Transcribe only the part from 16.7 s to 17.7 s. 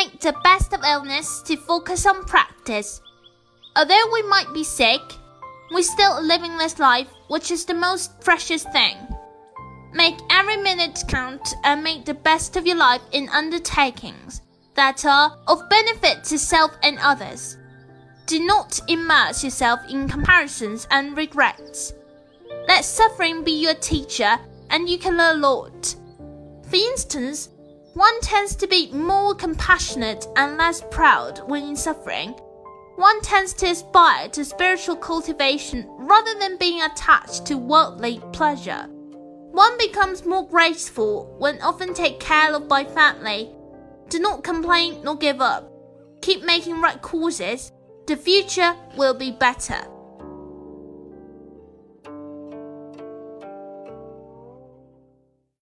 and others.